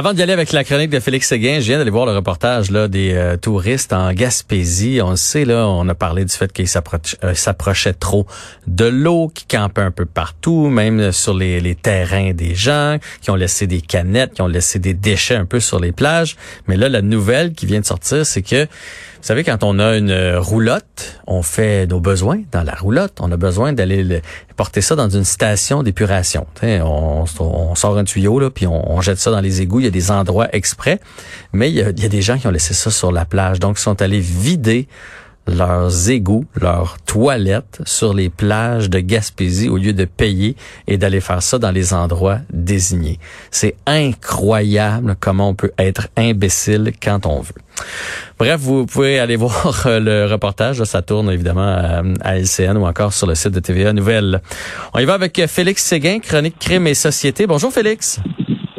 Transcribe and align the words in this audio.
Avant 0.00 0.14
d'y 0.14 0.22
aller 0.22 0.32
avec 0.32 0.52
la 0.52 0.64
chronique 0.64 0.88
de 0.88 0.98
Félix 0.98 1.28
Séguin, 1.28 1.60
je 1.60 1.66
viens 1.66 1.76
d'aller 1.76 1.90
voir 1.90 2.06
le 2.06 2.16
reportage 2.16 2.70
là, 2.70 2.88
des 2.88 3.12
euh, 3.12 3.36
touristes 3.36 3.92
en 3.92 4.14
Gaspésie. 4.14 4.98
On 5.04 5.10
le 5.10 5.16
sait, 5.16 5.44
là, 5.44 5.68
on 5.68 5.86
a 5.90 5.94
parlé 5.94 6.24
du 6.24 6.32
fait 6.32 6.50
qu'ils 6.54 6.70
euh, 7.22 7.34
s'approchaient 7.34 7.92
trop 7.92 8.26
de 8.66 8.86
l'eau, 8.86 9.28
qui 9.28 9.44
campaient 9.44 9.82
un 9.82 9.90
peu 9.90 10.06
partout, 10.06 10.70
même 10.70 11.12
sur 11.12 11.34
les, 11.34 11.60
les, 11.60 11.74
terrains 11.74 12.32
des 12.32 12.54
gens, 12.54 12.96
qui 13.20 13.30
ont 13.30 13.34
laissé 13.34 13.66
des 13.66 13.82
canettes, 13.82 14.32
qui 14.32 14.40
ont 14.40 14.46
laissé 14.46 14.78
des 14.78 14.94
déchets 14.94 15.34
un 15.34 15.44
peu 15.44 15.60
sur 15.60 15.78
les 15.78 15.92
plages. 15.92 16.36
Mais 16.66 16.78
là, 16.78 16.88
la 16.88 17.02
nouvelle 17.02 17.52
qui 17.52 17.66
vient 17.66 17.80
de 17.80 17.84
sortir, 17.84 18.24
c'est 18.24 18.40
que 18.40 18.64
vous 18.64 19.26
savez, 19.26 19.44
quand 19.44 19.62
on 19.64 19.78
a 19.78 19.98
une 19.98 20.36
roulotte, 20.36 21.20
on 21.26 21.42
fait 21.42 21.86
nos 21.86 22.00
besoins 22.00 22.40
dans 22.52 22.62
la 22.62 22.72
roulotte. 22.72 23.18
On 23.20 23.30
a 23.30 23.36
besoin 23.36 23.74
d'aller 23.74 24.22
porter 24.60 24.82
ça 24.82 24.94
dans 24.94 25.08
une 25.08 25.24
station 25.24 25.82
d'épuration. 25.82 26.46
On, 26.62 27.24
sort 27.74 27.96
un 27.96 28.04
tuyau, 28.04 28.38
là, 28.38 28.50
puis 28.50 28.66
on, 28.66 29.00
jette 29.00 29.16
ça 29.16 29.30
dans 29.30 29.40
les 29.40 29.62
égouts. 29.62 29.80
Il 29.80 29.84
y 29.84 29.88
a 29.88 29.90
des 29.90 30.10
endroits 30.10 30.54
exprès. 30.54 31.00
Mais 31.54 31.70
il 31.70 31.76
y 31.76 31.80
a, 31.80 31.88
il 31.88 32.02
y 32.02 32.04
a 32.04 32.10
des 32.10 32.20
gens 32.20 32.36
qui 32.36 32.46
ont 32.46 32.50
laissé 32.50 32.74
ça 32.74 32.90
sur 32.90 33.10
la 33.10 33.24
plage. 33.24 33.58
Donc, 33.58 33.78
ils 33.78 33.82
sont 33.82 34.02
allés 34.02 34.20
vider 34.20 34.86
leurs 35.46 36.10
égouts, 36.10 36.44
leurs 36.54 36.98
toilettes 37.06 37.80
sur 37.84 38.14
les 38.14 38.28
plages 38.30 38.88
de 38.90 39.00
Gaspésie 39.00 39.68
au 39.68 39.76
lieu 39.76 39.92
de 39.92 40.04
payer 40.04 40.56
et 40.86 40.96
d'aller 40.96 41.20
faire 41.20 41.42
ça 41.42 41.58
dans 41.58 41.70
les 41.70 41.92
endroits 41.92 42.38
désignés. 42.52 43.18
C'est 43.50 43.74
incroyable 43.86 45.16
comment 45.18 45.48
on 45.48 45.54
peut 45.54 45.72
être 45.78 46.08
imbécile 46.16 46.92
quand 47.02 47.26
on 47.26 47.40
veut. 47.40 47.54
Bref, 48.38 48.60
vous 48.60 48.86
pouvez 48.86 49.18
aller 49.18 49.36
voir 49.36 49.86
le 49.86 50.26
reportage. 50.26 50.82
Ça 50.84 51.02
tourne 51.02 51.30
évidemment 51.30 52.02
à, 52.22 52.36
LCN 52.36 52.76
ou 52.76 52.86
encore 52.86 53.12
sur 53.12 53.26
le 53.26 53.34
site 53.34 53.52
de 53.52 53.60
TVA 53.60 53.92
Nouvelles. 53.92 54.40
On 54.94 54.98
y 54.98 55.04
va 55.04 55.14
avec 55.14 55.40
Félix 55.46 55.84
Séguin, 55.84 56.20
chronique 56.20 56.58
crime 56.58 56.86
et 56.86 56.94
société. 56.94 57.46
Bonjour 57.46 57.72
Félix. 57.72 58.20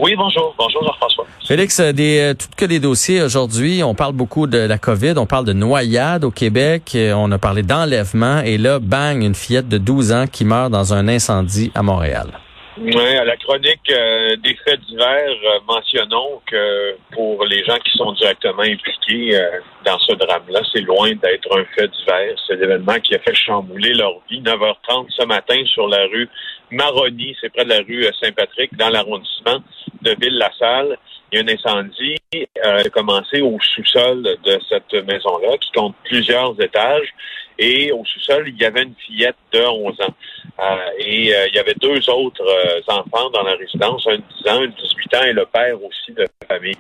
Oui, 0.02 0.16
bonjour. 0.18 0.56
Bonjour 0.58 0.84
Jean-François. 0.84 1.28
Félix, 1.48 1.80
euh, 1.80 1.92
des, 1.92 2.20
euh, 2.20 2.34
tout 2.34 2.48
que 2.58 2.66
des 2.66 2.80
dossiers 2.80 3.22
aujourd'hui. 3.22 3.84
On 3.84 3.94
parle 3.94 4.14
beaucoup 4.14 4.48
de 4.48 4.58
la 4.58 4.80
COVID, 4.80 5.14
on 5.18 5.28
parle 5.28 5.46
de 5.46 5.54
noyade 5.54 6.24
au 6.24 6.32
Québec, 6.32 6.94
euh, 6.96 7.14
on 7.14 7.32
a 7.32 7.38
parlé 7.38 7.62
d'enlèvement 7.62 8.40
et 8.40 8.58
là, 8.58 8.80
bang, 8.80 9.22
une 9.22 9.36
fillette 9.36 9.70
de 9.70 9.78
12 9.78 10.12
ans 10.12 10.26
qui 10.26 10.44
meurt 10.44 10.72
dans 10.72 10.96
un 10.96 11.08
incendie 11.08 11.72
à 11.76 11.84
Montréal. 11.84 12.32
Oui, 12.78 13.18
à 13.18 13.26
la 13.26 13.36
chronique 13.36 13.86
des 13.88 14.56
faits 14.64 14.80
divers, 14.88 15.36
mentionnons 15.68 16.42
que 16.46 16.96
pour 17.12 17.44
les 17.46 17.64
gens 17.66 17.78
qui 17.80 17.92
sont 17.98 18.14
directement 18.14 18.62
impliqués 18.62 19.38
dans 19.86 20.00
ce 20.00 20.14
drame-là, 20.14 20.62
c'est 20.72 20.82
loin 20.82 21.12
d'être 21.12 21.58
un 21.58 21.66
fait 21.76 21.90
divers. 21.90 22.36
C'est 22.48 22.56
l'événement 22.56 22.98
qui 23.00 23.14
a 23.14 23.20
fait 23.20 23.36
chambouler 23.36 23.94
leur 23.94 24.14
vie. 24.30 24.42
9h30 24.42 25.08
ce 25.10 25.26
matin 25.26 25.62
sur 25.66 25.90
la 25.90 26.06
rue 26.06 26.30
Maroni, 26.72 27.36
c'est 27.42 27.50
près 27.50 27.66
de 27.66 27.70
la 27.70 27.80
rue 27.80 28.06
Saint-Patrick, 28.22 28.76
dans 28.78 28.90
l'arrondissement 28.90 29.62
de 30.02 30.16
Ville-la-Salle. 30.20 30.98
Il 31.32 31.40
y 31.40 31.42
a 31.42 31.44
un 31.44 31.54
incendie 31.54 32.18
euh, 32.66 32.84
commencé 32.92 33.42
au 33.42 33.58
sous-sol 33.60 34.24
de 34.24 34.60
cette 34.70 34.94
maison-là, 35.06 35.58
qui 35.60 35.72
compte 35.72 35.96
plusieurs 36.06 36.60
étages. 36.62 37.14
Et 37.60 37.92
au 37.92 38.04
sous-sol, 38.06 38.46
il 38.48 38.60
y 38.60 38.66
avait 38.66 38.84
une 38.84 38.96
fillette 38.96 39.36
de 39.52 39.62
11 39.62 40.02
ans. 40.02 40.16
Euh, 40.62 40.76
et 41.00 41.34
euh, 41.34 41.48
il 41.48 41.56
y 41.56 41.60
avait 41.60 41.74
deux 41.82 42.08
autres 42.10 42.46
euh, 42.46 42.82
enfants 42.88 43.32
dans 43.32 43.42
la 43.42 43.56
résidence, 43.56 44.06
un 44.08 44.18
de 44.18 44.24
10 44.44 44.50
ans, 44.50 44.62
un 44.62 44.68
de 44.68 44.74
18 44.80 45.16
ans 45.16 45.24
et 45.24 45.34
le 45.34 45.46
père 45.46 45.84
aussi 45.84 46.12
de 46.12 46.22
la 46.22 46.48
famille. 46.48 46.78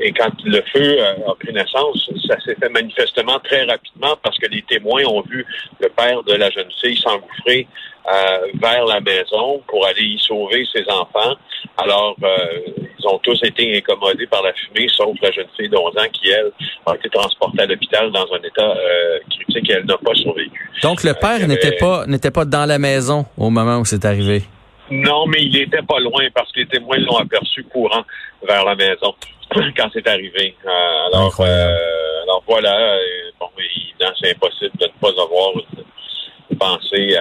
et 0.00 0.12
quand 0.12 0.32
le 0.44 0.60
feu 0.72 0.98
a 1.04 1.34
pris 1.38 1.52
naissance, 1.52 2.10
ça 2.26 2.40
s'est 2.40 2.56
fait 2.56 2.68
manifestement 2.68 3.38
très 3.38 3.62
rapidement 3.64 4.16
parce 4.22 4.36
que 4.38 4.46
les 4.46 4.62
témoins 4.62 5.04
ont 5.04 5.22
vu 5.22 5.46
le 5.78 5.88
père 5.88 6.22
de 6.24 6.34
la 6.34 6.50
jeune 6.50 6.70
fille 6.80 6.96
s'engouffrer 6.96 7.68
vers 8.54 8.84
la 8.86 9.00
maison 9.00 9.62
pour 9.68 9.86
aller 9.86 10.02
y 10.02 10.18
sauver 10.18 10.66
ses 10.74 10.84
enfants. 10.90 11.36
Alors, 11.76 12.16
ils 13.04 13.08
ont 13.08 13.18
tous 13.18 13.38
été 13.44 13.76
incommodés 13.76 14.26
par 14.26 14.42
la 14.42 14.52
fumée, 14.54 14.88
sauf 14.88 15.16
la 15.22 15.30
jeune 15.30 15.46
fille 15.56 15.68
de 15.68 15.76
11 15.76 15.96
ans 15.98 16.08
qui, 16.12 16.30
elle, 16.30 16.50
a 16.86 16.94
été 16.94 17.08
transportée 17.10 17.62
à 17.62 17.66
l'hôpital 17.66 18.10
dans 18.12 18.26
un 18.32 18.42
état 18.42 18.74
critique 19.30 19.70
et 19.70 19.74
elle 19.74 19.86
n'a 19.86 19.98
pas 19.98 20.14
survécu. 20.14 20.70
Donc, 20.82 21.04
le 21.04 21.14
père 21.14 21.46
n'était 21.46 21.76
pas 21.76 22.06
n'était 22.06 22.30
pas 22.30 22.44
dans 22.44 22.66
la 22.66 22.78
maison 22.78 23.26
au 23.36 23.50
moment 23.50 23.78
où 23.78 23.84
c'est 23.84 24.04
arrivé? 24.04 24.42
Non, 24.90 25.26
mais 25.26 25.42
il 25.42 25.56
était 25.56 25.82
pas 25.82 25.98
loin 25.98 26.24
parce 26.34 26.50
que 26.52 26.60
les 26.60 26.66
témoins 26.66 26.98
l'ont 26.98 27.16
aperçu 27.16 27.64
courant 27.64 28.04
vers 28.46 28.64
la 28.64 28.74
maison 28.74 29.14
quand 29.76 29.88
c'est 29.92 30.06
arrivé. 30.06 30.54
Euh, 30.64 31.06
alors, 31.12 31.36
euh, 31.40 32.22
alors 32.24 32.42
voilà. 32.46 32.98
bon, 33.40 33.48
c'est 34.20 34.32
impossible 34.32 34.72
de 34.78 34.86
ne 34.86 35.00
pas 35.00 35.22
avoir 35.22 35.52
une 36.50 36.58
pensée 36.58 37.16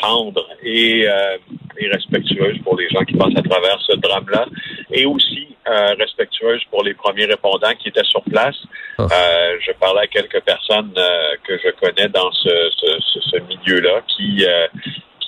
tendre 0.00 0.46
et, 0.62 1.08
euh, 1.08 1.36
et 1.78 1.88
respectueuse 1.88 2.58
pour 2.64 2.76
les 2.76 2.88
gens 2.90 3.04
qui 3.04 3.14
passent 3.14 3.36
à 3.36 3.42
travers 3.42 3.80
ce 3.80 3.96
drame-là, 3.96 4.46
et 4.90 5.04
aussi 5.04 5.48
respectueuse 5.98 6.62
pour 6.70 6.82
les 6.82 6.94
premiers 6.94 7.26
répondants 7.26 7.74
qui 7.78 7.88
étaient 7.88 8.02
sur 8.04 8.22
place. 8.22 8.56
Ah. 8.98 9.06
je 9.60 9.70
parlais 9.78 10.00
à 10.00 10.06
quelques 10.06 10.40
personnes 10.40 10.94
que 11.44 11.58
je 11.58 11.70
connais 11.72 12.08
dans 12.08 12.32
ce, 12.32 12.70
ce, 12.74 13.20
ce 13.20 13.36
milieu-là 13.36 14.00
qui 14.08 14.46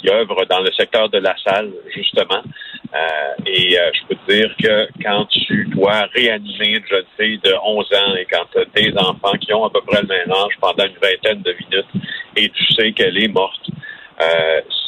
qui 0.01 0.11
œuvre 0.11 0.45
dans 0.49 0.61
le 0.61 0.73
secteur 0.73 1.09
de 1.09 1.19
la 1.19 1.35
salle, 1.45 1.71
justement. 1.95 2.43
Euh, 2.93 3.45
et 3.47 3.79
euh, 3.79 3.91
je 3.95 4.07
peux 4.09 4.17
te 4.27 4.33
dire 4.33 4.55
que 4.61 4.89
quand 5.03 5.27
tu 5.27 5.65
dois 5.67 6.07
réanimer 6.13 6.79
une 6.79 6.87
jeune 6.87 7.05
fille 7.19 7.39
de 7.39 7.55
11 7.65 7.87
ans 7.95 8.15
et 8.17 8.27
quand 8.31 8.45
tu 8.53 8.59
as 8.59 8.65
des 8.83 8.93
enfants 8.99 9.37
qui 9.41 9.53
ont 9.53 9.65
à 9.65 9.71
peu 9.71 9.81
près 9.87 10.03
le 10.03 10.09
même 10.09 10.33
âge 10.33 10.55
pendant 10.61 10.85
une 10.85 10.99
vingtaine 11.01 11.43
de 11.43 11.53
minutes 11.53 11.87
et 12.37 12.49
tu 12.49 12.73
sais 12.73 12.93
qu'elle 12.93 13.17
est 13.23 13.29
morte, 13.29 13.60
euh, 13.60 13.60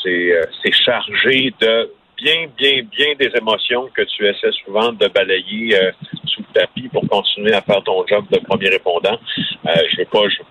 c'est 0.03 0.73
chargé 0.73 1.53
de 1.61 1.91
bien, 2.17 2.47
bien, 2.57 2.83
bien 2.91 3.15
des 3.19 3.31
émotions 3.37 3.89
que 3.95 4.03
tu 4.03 4.27
essaies 4.27 4.53
souvent 4.65 4.93
de 4.93 5.09
balayer 5.09 5.77
sous 6.27 6.43
le 6.43 6.61
tapis 6.61 6.89
pour 6.89 7.07
continuer 7.09 7.53
à 7.53 7.63
faire 7.63 7.83
ton 7.83 8.07
job 8.07 8.25
de 8.31 8.39
premier 8.41 8.69
répondant. 8.69 9.19
je 9.65 9.99
veux 9.99 10.05
pas, 10.07 10.29
je, 10.29 10.43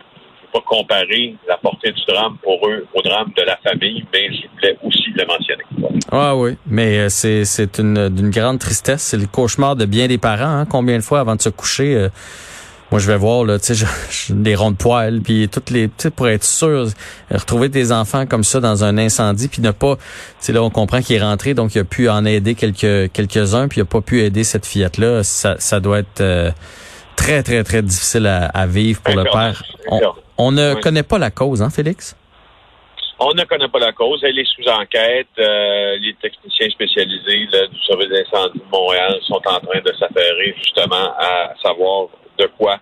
pas 0.52 0.62
comparer 0.66 1.36
la 1.47 1.58
portée 1.58 1.92
du 1.92 2.02
drame 2.08 2.38
pour 2.44 2.68
eux 2.68 2.86
au 2.94 3.02
drame 3.02 3.31
de 3.38 3.44
la 3.44 3.58
famille, 3.58 4.06
mais 4.14 4.28
je 4.34 4.47
voulais 4.53 4.78
aussi 4.84 5.12
le 5.16 5.25
mentionner. 5.25 5.63
Ah 6.12 6.36
oui, 6.36 6.58
mais 6.68 7.00
euh, 7.00 7.09
c'est 7.09 7.46
c'est 7.46 7.80
une 7.80 8.09
d'une 8.09 8.30
grande 8.30 8.59
tristesse. 8.59 9.02
C'est 9.02 9.18
le 9.18 9.28
cauchemar 9.28 9.75
de 9.75 9.86
bien 9.86 10.08
des 10.08 10.18
parents. 10.18 10.59
Hein. 10.59 10.66
Combien 10.69 10.98
de 10.98 11.03
fois 11.03 11.22
avant 11.22 11.36
de 11.36 11.42
se 11.42 11.50
coucher, 11.50 11.96
euh, 11.96 12.09
moi 12.91 13.00
je 13.00 13.07
vais 13.07 13.18
voir 13.18 13.46
là, 13.46 13.57
tu 13.57 13.74
sais, 13.74 13.85
des 14.34 14.53
ronds 14.56 14.72
de 14.72 14.75
poils, 14.75 15.22
puis 15.22 15.47
toutes 15.50 15.69
les, 15.69 15.88
tu 15.88 15.94
sais, 15.97 16.12
pour 16.12 16.28
être 16.28 16.44
sûr, 16.44 16.88
retrouver 17.31 17.69
des 17.69 17.91
enfants 17.91 18.25
comme 18.25 18.44
ça 18.44 18.59
dans 18.59 18.84
un 18.84 18.97
incendie, 18.97 19.47
puis 19.47 19.62
ne 19.62 19.72
pas, 19.72 19.96
c'est 20.40 20.52
là 20.52 20.62
on 20.62 20.69
comprend 20.69 21.01
qu'il 21.01 21.16
est 21.16 21.22
rentré, 21.22 21.53
donc 21.53 21.74
il 21.74 21.80
a 21.80 21.84
pu 21.85 22.09
en 22.09 22.25
aider 22.25 22.53
quelques 22.56 23.12
quelques 23.13 23.56
uns, 23.56 23.68
puis 23.68 23.80
il 23.80 23.84
a 23.84 23.85
pas 23.85 24.01
pu 24.01 24.22
aider 24.22 24.44
cette 24.44 24.66
fillette 24.66 24.97
là. 24.97 25.24
Ça 25.24 25.56
ça 25.57 25.80
doit 25.80 26.00
être 26.00 26.22
euh, 26.22 26.51
très 27.16 27.41
très 27.44 27.63
très 27.63 27.81
difficile 27.81 28.28
à, 28.28 28.68
vivre 28.68 29.01
pour 29.01 29.16
le 29.16 29.24
père. 29.24 29.63
On 30.38 30.51
ne 30.51 30.74
connaît 30.74 31.03
pas 31.03 31.18
la 31.18 31.31
cause, 31.31 31.62
hein, 31.62 31.69
Félix? 31.69 32.16
On 33.19 33.35
ne 33.35 33.44
connaît 33.44 33.68
pas 33.68 33.78
la 33.78 33.91
cause. 33.91 34.19
Elle 34.24 34.40
est 34.40 34.47
sous 34.56 34.68
enquête. 34.68 35.28
Euh, 35.38 35.97
les 36.01 36.16
techniciens 36.19 36.68
spécialisés 36.72 37.46
du 37.46 37.80
service 37.85 38.09
d'incendie 38.09 38.57
de 38.57 38.72
Montréal 38.72 39.16
sont 39.28 39.35
en 39.46 39.59
train 39.59 39.80
de 39.85 39.94
s'affairer 40.00 40.56
justement 40.57 41.13
à 41.19 41.54
savoir 41.62 42.07
de 42.42 42.48
quoi 42.58 42.80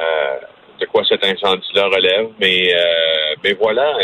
euh, 0.00 0.38
de 0.80 0.86
quoi 0.86 1.02
cet 1.08 1.24
incendie-là 1.24 1.86
relève. 1.86 2.28
Mais 2.38 2.74
euh, 2.74 3.34
mais 3.42 3.54
voilà, 3.54 3.96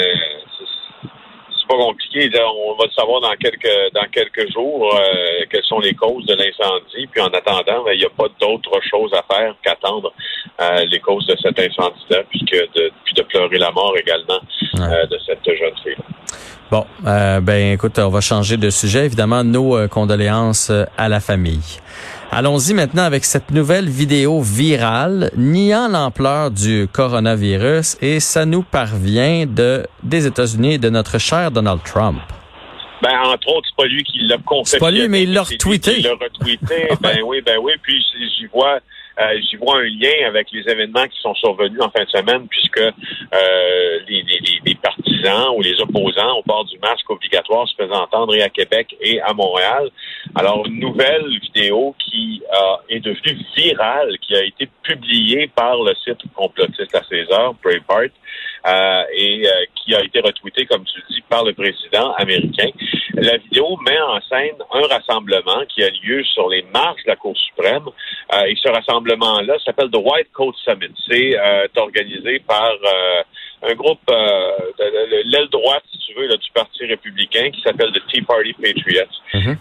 compliqué. 1.76 2.30
On 2.38 2.74
va 2.74 2.84
le 2.84 2.92
savoir 2.92 3.20
dans 3.20 3.34
quelques 3.36 3.92
dans 3.94 4.06
quelques 4.10 4.52
jours 4.52 4.94
euh, 4.94 5.44
quelles 5.50 5.64
sont 5.64 5.80
les 5.80 5.94
causes 5.94 6.26
de 6.26 6.34
l'incendie. 6.34 7.06
Puis 7.06 7.20
en 7.20 7.28
attendant, 7.28 7.84
ben, 7.84 7.92
il 7.92 7.98
n'y 7.98 8.04
a 8.04 8.10
pas 8.10 8.28
d'autre 8.40 8.80
chose 8.88 9.12
à 9.14 9.22
faire 9.34 9.54
qu'attendre 9.62 10.12
euh, 10.60 10.84
les 10.90 11.00
causes 11.00 11.26
de 11.26 11.36
cet 11.40 11.58
incendie-là, 11.58 12.22
puis 12.30 12.40
de 12.40 12.90
puis 13.04 13.14
de 13.14 13.22
pleurer 13.22 13.58
la 13.58 13.70
mort 13.70 13.94
également 13.98 14.40
euh, 14.80 15.06
de 15.06 15.18
cette 15.26 15.44
jeune 15.44 15.76
fille. 15.82 15.96
Bon, 16.72 16.86
ben 17.04 17.74
écoute, 17.74 17.98
on 17.98 18.08
va 18.08 18.22
changer 18.22 18.56
de 18.56 18.70
sujet. 18.70 19.04
Évidemment, 19.04 19.44
nos 19.44 19.86
condoléances 19.88 20.72
à 20.96 21.10
la 21.10 21.20
famille. 21.20 21.80
Allons-y 22.30 22.72
maintenant 22.72 23.02
avec 23.02 23.26
cette 23.26 23.50
nouvelle 23.50 23.90
vidéo 23.90 24.40
virale 24.40 25.30
niant 25.36 25.88
l'ampleur 25.88 26.50
du 26.50 26.88
coronavirus 26.90 27.98
et 28.00 28.20
ça 28.20 28.46
nous 28.46 28.62
parvient 28.62 29.44
de 29.44 29.86
des 30.02 30.26
États-Unis 30.26 30.72
et 30.72 30.78
de 30.78 30.88
notre 30.88 31.18
cher 31.18 31.50
Donald 31.50 31.80
Trump. 31.84 32.22
Ben, 33.02 33.18
entre 33.22 33.48
autres, 33.48 33.68
c'est 33.68 33.76
pas 33.76 33.88
lui 33.88 34.02
qui 34.04 34.20
l'a 34.20 34.38
confirmé. 34.38 34.64
C'est 34.64 34.78
pas 34.78 34.90
lui, 34.90 35.08
mais 35.08 35.24
il 35.24 35.34
l'a 35.34 35.42
retweeté. 35.42 35.98
Il 35.98 36.04
l'a 36.04 36.12
retweeté. 36.12 36.88
ben 37.02 37.18
oui, 37.26 37.42
ben 37.44 37.58
oui. 37.60 37.72
Puis 37.82 38.02
j'y 38.38 38.46
vois, 38.46 38.78
euh, 39.20 39.40
j'y 39.40 39.56
vois 39.56 39.78
un 39.78 39.84
lien 39.84 40.26
avec 40.26 40.48
les 40.52 40.68
événements 40.70 41.06
qui 41.06 41.20
sont 41.20 41.34
survenus 41.34 41.80
en 41.80 41.90
fin 41.90 42.04
de 42.04 42.08
semaine, 42.08 42.46
puisque 42.48 42.80
euh, 42.80 43.98
les, 44.08 44.22
les, 44.22 44.60
les, 44.64 44.74
partisans 44.74 45.54
ou 45.56 45.62
les 45.62 45.80
opposants 45.80 46.38
au 46.38 46.42
port 46.42 46.64
du 46.64 46.78
masque 46.78 47.08
obligatoire 47.10 47.68
se 47.68 47.74
faisaient 47.74 47.92
entendre 47.92 48.34
et 48.34 48.42
à 48.42 48.48
Québec 48.48 48.96
et 49.00 49.20
à 49.20 49.32
Montréal. 49.32 49.90
Alors, 50.34 50.66
une 50.66 50.80
nouvelle 50.80 51.38
vidéo 51.40 51.94
qui 51.98 52.42
euh, 52.52 52.76
est 52.88 53.00
devenue 53.00 53.38
virale, 53.56 54.16
qui 54.20 54.34
a 54.34 54.44
été 54.44 54.68
publiée 54.82 55.46
par 55.48 55.76
le 55.82 55.94
site 55.96 56.20
complotiste 56.34 56.94
à 56.94 57.02
César, 57.04 57.54
Breitbart, 57.62 58.10
euh, 58.66 59.02
et 59.12 59.46
euh, 59.46 59.50
qui 59.74 59.94
a 59.94 60.02
été 60.02 60.20
retweetée, 60.20 60.66
comme 60.66 60.84
tu 60.84 60.98
le 60.98 61.14
dis, 61.14 61.20
par 61.28 61.44
le 61.44 61.52
président 61.52 62.12
américain. 62.12 62.68
La 63.14 63.36
vidéo 63.38 63.76
met 63.84 64.00
en 64.00 64.20
scène 64.22 64.56
un 64.72 64.86
rassemblement 64.86 65.64
qui 65.68 65.82
a 65.82 65.90
lieu 66.04 66.22
sur 66.24 66.48
les 66.48 66.62
marches 66.72 67.02
de 67.04 67.10
la 67.10 67.16
Cour 67.16 67.36
suprême. 67.36 67.88
Euh, 68.32 68.44
et 68.44 68.54
ce 68.56 68.68
rassemblement-là 68.68 69.54
s'appelle 69.64 69.90
The 69.90 69.98
White 69.98 70.32
Coat 70.32 70.54
Summit. 70.64 70.94
C'est 71.08 71.36
organisé 71.76 72.38
par 72.40 72.72
un 73.62 73.74
groupe 73.74 74.00
de, 74.08 75.30
l'aile 75.30 75.48
droite, 75.48 75.84
si 75.92 75.98
tu 75.98 76.14
veux, 76.14 76.26
là, 76.26 76.36
du 76.36 76.50
Parti 76.52 76.84
républicain 76.86 77.50
qui 77.50 77.60
s'appelle 77.62 77.92
The 77.92 78.02
Tea 78.08 78.22
Party 78.22 78.52
Patriots. 78.54 79.04
Mm-hmm. 79.34 79.56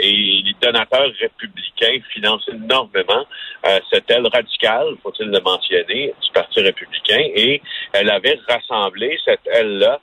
et 0.00 0.42
les 0.44 0.54
donateurs 0.60 1.10
républicains 1.20 1.98
financent 2.12 2.48
énormément 2.48 3.26
cette 3.92 4.10
aile 4.10 4.26
radicale, 4.32 4.94
faut-il 5.02 5.28
le 5.28 5.40
mentionner, 5.40 6.14
du 6.22 6.30
Parti 6.32 6.60
républicain. 6.60 7.20
Et 7.34 7.60
elle 7.92 8.10
avait 8.10 8.38
rassemblé 8.48 9.18
cette 9.24 9.46
aile-là 9.46 10.00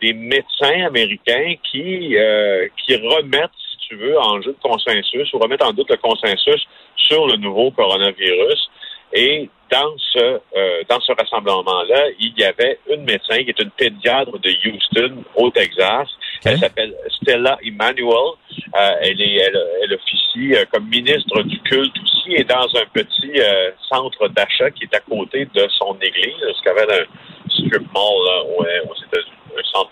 des 0.00 0.12
médecins 0.12 0.86
américains 0.86 1.54
qui, 1.70 2.16
euh, 2.16 2.66
qui 2.84 2.96
remettent, 2.96 3.50
si 3.70 3.88
tu 3.88 3.96
veux, 3.96 4.18
en 4.18 4.40
jeu 4.40 4.52
de 4.52 4.62
consensus 4.62 5.32
ou 5.32 5.38
remettent 5.38 5.62
en 5.62 5.72
doute 5.72 5.90
le 5.90 5.96
consensus 5.96 6.66
sur 6.96 7.26
le 7.26 7.36
nouveau 7.36 7.70
coronavirus. 7.70 8.70
Et 9.12 9.48
dans 9.70 9.94
ce 10.12 10.18
euh, 10.18 10.82
dans 10.88 11.00
ce 11.00 11.12
rassemblement-là, 11.12 12.08
il 12.18 12.32
y 12.36 12.44
avait 12.44 12.78
une 12.88 13.04
médecin 13.04 13.42
qui 13.42 13.50
est 13.50 13.60
une 13.60 13.70
pédiatre 13.70 14.38
de 14.38 14.50
Houston, 14.66 15.22
au 15.36 15.50
Texas. 15.50 16.08
Elle 16.44 16.58
s'appelle 16.58 16.94
Stella 17.20 17.58
Emanuel. 17.62 18.12
Euh, 18.12 18.90
elle 19.02 19.20
est 19.20 19.36
elle, 19.36 19.60
elle 19.84 19.94
officie 19.94 20.54
comme 20.72 20.88
ministre 20.88 21.42
du 21.42 21.58
culte 21.60 21.94
aussi 22.02 22.34
et 22.34 22.44
dans 22.44 22.66
un 22.76 22.86
petit 22.92 23.40
centre 23.88 24.28
d'achat 24.28 24.70
qui 24.70 24.84
est 24.84 24.94
à 24.94 25.00
côté 25.00 25.46
de 25.54 25.68
son 25.78 25.96
église, 26.00 26.34
ce 26.40 26.62
qu'il 26.62 26.66
y 26.66 26.80
avait 26.80 27.02
un 27.02 27.50
strip 27.50 27.92
mall 27.92 28.24
là, 28.26 28.44
aux 28.44 28.64
États-Unis? 28.64 29.36
Un 29.58 29.62
centre, 29.64 29.90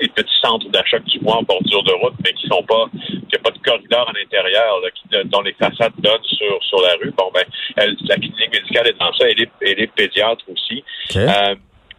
des 0.00 0.08
petits 0.08 0.40
centres 0.40 0.68
d'achat 0.68 0.98
que 0.98 1.10
tu 1.10 1.18
vois 1.20 1.36
en 1.36 1.42
bordure 1.42 1.82
de 1.82 1.92
route, 1.92 2.14
mais 2.24 2.32
qui 2.32 2.46
sont 2.46 2.62
pas, 2.62 2.86
qui 3.30 3.36
a 3.36 3.38
pas 3.38 3.50
de 3.50 3.58
corridor 3.58 4.08
à 4.08 4.12
l'intérieur, 4.12 4.80
qui, 4.94 5.16
dont 5.26 5.40
les 5.42 5.52
façades 5.54 5.92
donnent 5.98 6.24
sur, 6.24 6.62
sur 6.64 6.80
la 6.82 6.94
rue. 6.94 7.12
Bon, 7.16 7.30
ben, 7.32 7.44
elle, 7.76 7.96
la 8.06 8.16
clinique 8.16 8.52
médicale 8.52 8.88
est 8.88 8.98
dans 8.98 9.12
ça. 9.14 9.28
Elle 9.28 9.42
est, 9.42 9.50
elle 9.62 9.80
est 9.80 9.92
pédiatre 9.92 10.44
aussi. 10.48 10.84
Euh, 11.16 11.54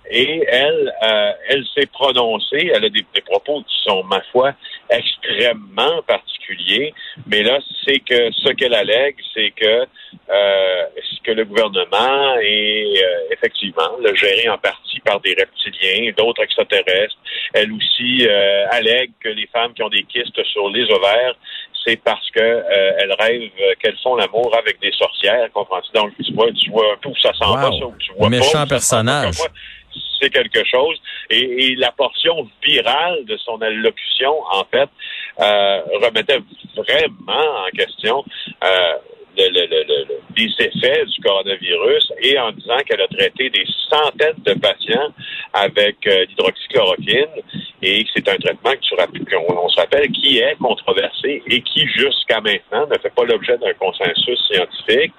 et 0.10 0.44
elle, 0.48 0.94
euh, 1.04 1.32
elle 1.50 1.66
s'est 1.74 1.86
prononcée. 1.88 2.72
Elle 2.74 2.86
a 2.86 2.90
des, 2.90 3.06
des, 3.14 3.22
propos 3.22 3.64
qui 3.64 3.76
sont, 3.84 4.04
ma 4.04 4.22
foi, 4.32 4.54
extrêmement 4.90 6.02
particuliers. 6.06 6.94
Mais 7.28 7.44
là, 7.44 7.60
c'est 7.86 8.00
que 8.00 8.32
ce 8.32 8.50
qu'elle 8.52 8.74
allègue, 8.74 9.16
c'est 9.34 9.52
que 9.52 9.86
euh, 10.32 10.86
que 11.24 11.32
le 11.32 11.46
gouvernement 11.46 12.36
est 12.42 13.04
euh, 13.04 13.34
effectivement 13.34 13.98
le 14.00 14.14
géré 14.16 14.50
en 14.50 14.58
partie 14.58 15.00
par 15.02 15.20
des 15.22 15.36
reptiliens, 15.38 16.12
d'autres 16.18 16.44
extraterrestres. 16.44 17.18
Elle 17.54 17.72
aussi 17.74 18.28
euh, 18.28 18.66
allègue 18.72 19.12
que 19.20 19.30
les 19.30 19.48
femmes 19.48 19.74
qui 19.74 19.84
ont 19.84 19.90
des 19.90 20.04
kystes 20.04 20.44
sur 20.46 20.70
les 20.70 20.84
ovaires, 20.92 21.36
c'est 21.86 21.98
parce 21.98 22.30
que 22.32 22.40
euh, 22.40 22.92
elles 23.00 23.14
rêvent 23.20 23.52
qu'elles 23.80 23.98
font 24.04 24.16
l'amour 24.16 24.56
avec 24.58 24.80
des 24.82 24.92
sorcières. 24.92 25.50
Comprends-tu? 25.54 25.92
Donc 25.94 26.12
tu 26.24 26.34
vois, 26.34 26.52
tu 26.52 26.70
vois 26.70 26.94
un 26.94 26.98
peu 26.98 27.10
où 27.10 27.18
ça 27.22 27.34
s'en 27.34 27.56
va, 27.56 27.64
ça, 27.64 27.86
où 27.86 27.96
tu 28.00 28.12
vois 28.14 28.30
Méchant 28.30 28.66
personnage 28.68 29.38
c'est 30.22 30.30
quelque 30.30 30.64
chose. 30.66 31.02
Et, 31.30 31.76
la 31.78 31.92
portion 31.92 32.48
virale 32.64 33.26
de 33.26 33.38
son 33.38 33.60
allocution, 33.62 34.34
en 34.52 34.64
fait, 34.66 34.90
euh, 35.40 35.82
remettait 36.04 36.40
vraiment 36.76 37.66
en 37.66 37.70
question 37.76 38.24
euh, 38.64 38.94
le, 39.38 39.50
le, 39.50 40.06
des 40.36 40.50
effets 40.60 41.06
du 41.06 41.22
coronavirus 41.22 42.12
et 42.22 42.38
en 42.40 42.52
disant 42.52 42.78
qu'elle 42.86 43.02
a 43.02 43.08
traité 43.08 43.50
des 43.50 43.66
centaines 43.90 44.42
de 44.46 44.54
patients 44.54 45.14
avec 45.54 45.96
euh, 46.08 46.26
l'hydroxychloroquine 46.30 47.42
et 47.82 48.04
que 48.04 48.10
c'est 48.16 48.30
un 48.30 48.38
traitement 48.38 48.72
qu'on 49.30 49.58
on 49.58 49.70
se 49.70 49.80
rappelle 49.80 50.10
qui 50.12 50.40
est 50.40 50.56
controversé 50.56 51.44
et 51.48 51.62
qui 51.62 51.88
jusqu'à 51.88 52.42
maintenant 52.42 52.88
ne 52.88 52.98
fait 52.98 53.14
pas 53.14 53.24
l'objet 53.26 53.58
d'un 53.58 53.74
consensus 53.74 54.40
scientifique 54.52 55.14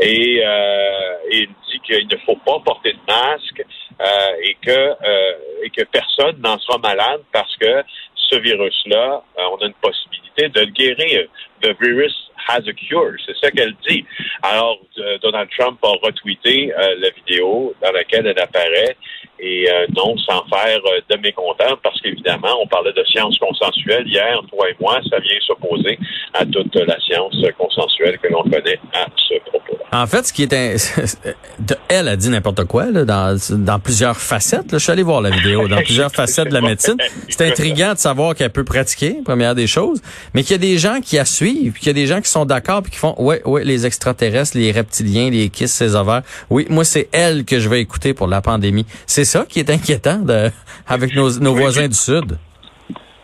et, 0.00 0.42
euh, 0.44 1.08
il 1.30 1.48
dit 1.70 1.80
qu'il 1.84 2.08
ne 2.08 2.16
faut 2.24 2.36
pas 2.36 2.58
porter 2.64 2.92
de 2.92 2.98
masque 3.06 3.64
euh, 4.00 4.04
et 4.42 4.56
que 4.62 4.70
euh, 4.70 5.32
et 5.64 5.70
que 5.70 5.82
personne 5.84 6.40
n'en 6.40 6.58
sera 6.58 6.78
malade 6.78 7.20
parce 7.32 7.54
que 7.56 7.82
ce 8.30 8.36
virus-là, 8.36 9.22
euh, 9.38 9.42
on 9.52 9.56
a 9.56 9.66
une 9.66 9.74
possibilité 9.74 10.48
de 10.48 10.60
le 10.60 10.72
guérir. 10.72 11.28
The 11.62 11.74
virus 11.80 12.14
has 12.48 12.66
a 12.66 12.72
cure, 12.72 13.14
c'est 13.26 13.36
ça 13.42 13.50
qu'elle 13.50 13.74
dit. 13.88 14.04
Alors, 14.42 14.78
Donald 15.22 15.48
Trump 15.56 15.78
a 15.82 15.92
retweeté 16.06 16.72
la 16.76 17.10
vidéo 17.10 17.74
dans 17.82 17.92
laquelle 17.92 18.26
elle 18.26 18.38
apparaît 18.38 18.96
et 19.40 19.68
non 19.96 20.16
sans 20.18 20.44
faire 20.48 20.80
de 21.08 21.16
mécontent 21.18 21.76
parce 21.82 22.00
qu'évidemment, 22.00 22.60
on 22.60 22.66
parlait 22.66 22.92
de 22.92 23.04
science 23.04 23.38
consensuelle 23.38 24.06
hier, 24.06 24.40
toi 24.50 24.68
et 24.70 24.76
moi, 24.80 25.00
ça 25.10 25.18
vient 25.20 25.38
s'opposer 25.46 25.98
à 26.34 26.44
toute 26.44 26.74
la 26.74 26.98
science 27.00 27.36
consensuelle 27.56 28.18
que 28.18 28.28
l'on 28.28 28.42
connaît 28.42 28.80
à 28.94 29.06
ce 29.16 29.34
propos-là. 29.46 29.87
En 29.92 30.06
fait, 30.06 30.26
ce 30.26 30.32
qui 30.32 30.42
est... 30.42 30.50
Elle 31.88 32.08
a 32.08 32.16
dit 32.16 32.28
n'importe 32.28 32.64
quoi 32.64 32.90
là, 32.90 33.04
dans, 33.04 33.38
dans 33.50 33.78
plusieurs 33.78 34.18
facettes. 34.18 34.72
Là. 34.72 34.78
Je 34.78 34.82
suis 34.82 34.92
allé 34.92 35.02
voir 35.02 35.20
la 35.20 35.30
vidéo, 35.30 35.66
dans 35.66 35.82
plusieurs 35.82 36.12
facettes 36.12 36.48
de 36.48 36.54
la 36.54 36.60
médecine. 36.60 36.96
C'est 37.28 37.48
intriguant 37.48 37.94
de 37.94 37.98
savoir 37.98 38.34
qu'elle 38.34 38.50
peut 38.50 38.64
pratiquer, 38.64 39.20
première 39.24 39.54
des 39.54 39.66
choses, 39.66 40.00
mais 40.34 40.42
qu'il 40.42 40.52
y 40.52 40.54
a 40.54 40.58
des 40.58 40.78
gens 40.78 41.00
qui 41.00 41.16
la 41.16 41.24
suivent, 41.24 41.74
qu'il 41.74 41.86
y 41.86 41.90
a 41.90 41.94
des 41.94 42.06
gens 42.06 42.20
qui 42.20 42.30
sont 42.30 42.44
d'accord 42.44 42.82
puis 42.82 42.92
qui 42.92 42.98
font, 42.98 43.14
ouais, 43.18 43.42
ouais, 43.46 43.64
les 43.64 43.86
extraterrestres, 43.86 44.56
les 44.56 44.72
reptiliens, 44.72 45.30
les 45.30 45.48
kisses, 45.48 45.72
ces 45.72 45.94
ovaires. 45.94 46.22
Oui, 46.50 46.66
moi, 46.68 46.84
c'est 46.84 47.08
elle 47.12 47.44
que 47.44 47.58
je 47.58 47.68
vais 47.68 47.80
écouter 47.80 48.12
pour 48.14 48.26
la 48.26 48.42
pandémie. 48.42 48.86
C'est 49.06 49.24
ça 49.24 49.46
qui 49.48 49.58
est 49.58 49.70
inquiétant 49.70 50.18
de, 50.18 50.50
avec 50.86 51.14
nos, 51.14 51.38
nos 51.38 51.54
voisins 51.54 51.88
du 51.88 51.94
Sud. 51.94 52.36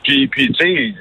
Puis, 0.04 0.28
puis 0.28 0.52
tu 0.52 0.54
sais, 0.54 0.94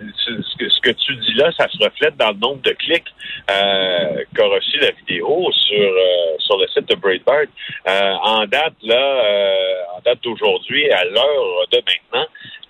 ce 0.69 0.79
que, 0.81 0.91
tu 0.91 1.15
dis 1.17 1.33
là, 1.33 1.51
ça 1.57 1.67
se 1.69 1.77
reflète 1.77 2.15
dans 2.17 2.29
le 2.29 2.37
nombre 2.37 2.61
de 2.61 2.71
clics 2.71 3.13
euh, 3.51 4.23
qu'a 4.35 4.45
reçu 4.45 4.79
la 4.79 4.91
vidéo 4.91 5.49
sur 5.51 5.77
euh, 5.77 6.35
sur 6.39 6.57
le 6.57 6.67
site 6.67 6.87
de 6.89 6.95
Breitbart. 6.95 7.47
Euh, 7.87 8.13
en 8.23 8.45
date 8.45 8.75
là, 8.81 8.95
euh, 8.95 9.97
en 9.97 10.01
date 10.05 10.19
d'aujourd'hui, 10.23 10.89
à 10.91 11.03
l'heure 11.03 11.67
de 11.71 11.77
maintenant, 11.77 12.27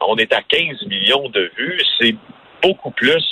on 0.07 0.15
est 0.17 0.33
à 0.33 0.41
15 0.41 0.87
millions 0.87 1.29
de 1.29 1.51
vues. 1.55 1.79
C'est 2.01 2.15
beaucoup 2.63 2.91
plus 2.91 3.23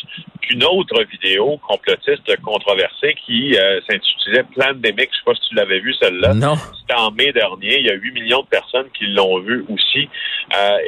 qu'une 0.41 0.63
autre 0.63 1.03
vidéo 1.09 1.57
complotiste 1.67 2.35
controversée 2.41 3.15
qui 3.25 3.55
s'intitulait 3.89 4.43
Plandemic. 4.53 5.09
Je 5.11 5.17
sais 5.17 5.23
pas 5.25 5.35
si 5.35 5.49
tu 5.49 5.55
l'avais 5.55 5.79
vu 5.79 5.93
celle-là. 6.01 6.33
Non. 6.33 6.55
C'était 6.81 6.99
en 6.99 7.11
mai 7.11 7.31
dernier. 7.31 7.79
Il 7.79 7.85
y 7.85 7.89
a 7.89 7.93
8 7.93 8.11
millions 8.11 8.41
de 8.41 8.47
personnes 8.47 8.89
qui 8.93 9.05
l'ont 9.07 9.39
vu 9.39 9.65
aussi. 9.69 10.09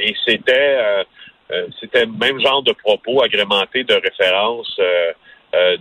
et 0.01 0.13
c'était 0.25 0.77
euh, 0.81 1.03
c'était 1.79 2.05
le 2.05 2.11
même 2.11 2.39
genre 2.39 2.63
de 2.63 2.71
propos 2.73 3.21
agrémentés 3.21 3.83
de 3.83 3.93
références 3.93 4.75
euh, 4.79 5.11
euh, 5.55 5.77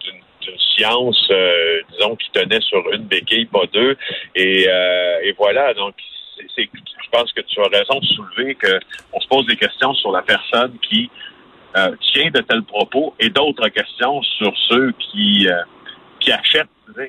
d'une 0.00 0.58
science, 0.76 1.30
disons, 1.92 2.16
qui 2.16 2.30
tenait 2.30 2.60
sur 2.60 2.90
une 2.92 3.04
béquille, 3.04 3.44
pas 3.46 3.66
deux. 3.72 3.96
Et, 4.34 4.66
voilà, 5.36 5.74
donc 5.74 5.94
je 6.38 7.10
pense 7.12 7.32
que 7.32 7.42
tu 7.42 7.60
as 7.60 7.68
raison 7.68 7.98
de 7.98 8.06
soulever 8.06 8.54
qu'on 8.54 9.20
se 9.20 9.28
pose 9.28 9.46
des 9.46 9.56
questions 9.56 9.92
sur 9.94 10.10
la 10.12 10.22
personne 10.22 10.78
qui 10.88 11.10
tient 12.00 12.30
de 12.30 12.40
tels 12.40 12.62
propos 12.62 13.14
et 13.20 13.28
d'autres 13.28 13.68
questions 13.68 14.22
sur 14.22 14.52
ceux 14.68 14.92
qui 14.92 15.46
qui 16.20 16.32
achètent, 16.32 16.68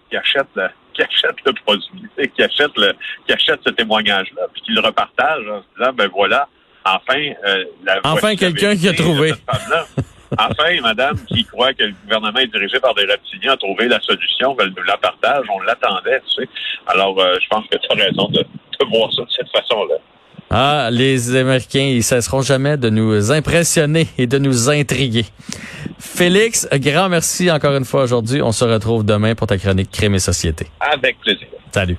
qui 0.10 0.18
achètent 0.18 0.56
le, 0.56 0.68
qui 0.94 1.04
achètent 1.04 1.46
le 1.46 1.54
produit, 1.54 2.10
qui 2.36 2.44
achètent 2.44 2.78
le, 2.78 2.94
qui 3.26 3.34
achètent 3.34 3.62
ce 3.66 3.72
témoignage-là, 3.72 4.48
puis 4.54 4.62
qui 4.64 4.72
le 4.72 4.82
repartagent 4.82 5.48
en 5.48 5.62
se 5.62 5.68
disant 5.78 5.94
ben 5.94 6.10
voilà, 6.10 6.48
enfin, 6.86 7.34
euh, 7.48 7.66
la 7.86 8.00
enfin 8.04 8.36
quelqu'un 8.36 8.76
qui 8.76 8.88
a 8.88 8.94
trouvé. 8.94 9.34
enfin, 10.38 10.76
madame 10.82 11.18
qui 11.26 11.44
croit 11.46 11.74
que 11.74 11.84
le 11.84 11.94
gouvernement 12.04 12.40
est 12.40 12.48
dirigé 12.48 12.80
par 12.80 12.94
des 12.96 13.06
reptiliens 13.06 13.54
a 13.54 13.58
trouvé 13.58 13.88
la 13.88 14.00
solution, 14.02 14.56
elle 14.60 14.74
nous 14.76 14.84
la 14.84 14.98
partage, 14.98 15.46
on 15.54 15.60
l'attendait, 15.62 16.22
tu 16.28 16.44
sais. 16.44 16.50
Alors, 16.88 17.20
euh, 17.20 17.36
je 17.42 17.48
pense 17.50 17.66
que 17.68 17.78
tu 17.78 17.88
as 17.92 18.06
raison 18.06 18.28
de, 18.30 18.40
de 18.40 18.86
voir 18.90 19.14
ça 19.14 19.24
de 19.24 19.32
cette 19.32 19.50
façon-là. 19.50 19.96
Ah, 20.54 20.90
les 20.92 21.34
Américains, 21.38 21.80
ils 21.80 22.04
cesseront 22.04 22.42
jamais 22.42 22.76
de 22.76 22.90
nous 22.90 23.32
impressionner 23.32 24.08
et 24.18 24.28
de 24.28 24.38
nous 24.38 24.70
intriguer. 24.70 25.26
Félix, 25.98 26.68
grand 26.74 27.08
merci 27.08 27.50
encore 27.50 27.74
une 27.74 27.86
fois 27.86 28.04
aujourd'hui. 28.04 28.42
On 28.42 28.52
se 28.52 28.66
retrouve 28.66 29.06
demain 29.06 29.34
pour 29.34 29.48
ta 29.48 29.58
chronique 29.58 29.92
Crime 29.92 30.16
et 30.16 30.20
Société. 30.20 30.68
Avec 30.82 31.20
plaisir. 31.22 31.48
Salut. 31.72 31.98